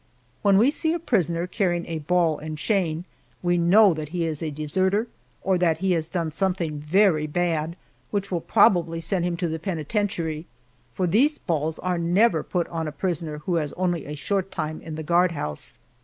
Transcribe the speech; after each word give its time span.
When 0.41 0.57
we 0.57 0.71
see 0.71 0.93
a 0.93 0.99
prisoner 0.99 1.45
carrying 1.45 1.85
a 1.85 1.99
ball 1.99 2.39
and 2.39 2.57
chain 2.57 3.05
we 3.43 3.55
know 3.59 3.93
that 3.93 4.09
he 4.09 4.25
is 4.25 4.41
a 4.41 4.49
deserter, 4.49 5.05
or 5.43 5.59
that 5.59 5.77
he 5.77 5.91
has 5.91 6.09
done 6.09 6.31
something 6.31 6.79
very 6.79 7.27
bad, 7.27 7.75
which 8.09 8.31
will 8.31 8.41
probably 8.41 8.99
send 8.99 9.25
him 9.25 9.37
to 9.37 9.47
the 9.47 9.59
penitentiary, 9.59 10.47
for 10.95 11.05
these 11.05 11.37
balls 11.37 11.77
are 11.77 11.99
never 11.99 12.41
put 12.41 12.67
on 12.69 12.87
a 12.87 12.91
prisoner 12.91 13.37
who 13.45 13.57
has 13.57 13.73
only 13.73 14.07
a 14.07 14.15
short 14.15 14.49
time 14.51 14.81
in 14.81 14.95
the 14.95 15.03
guardhouse. 15.03 15.77